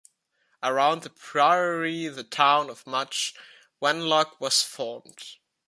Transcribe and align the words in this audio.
Around 0.63 1.03
the 1.03 1.11
Priory, 1.11 2.07
the 2.07 2.23
town 2.23 2.71
of 2.71 2.87
Much 2.87 3.35
Wenlock 3.79 4.39
was 4.41 4.63
formed. 4.63 5.35